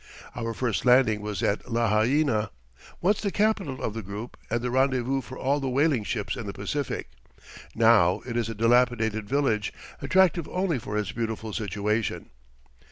[0.35, 2.49] Our first landing was at Lahaina,
[3.01, 6.47] once the capital of the group and the rendezvous for all the whaling ships in
[6.47, 7.11] the Pacific.
[7.75, 12.31] Now it is a dilapidated village, attractive only for its beautiful situation.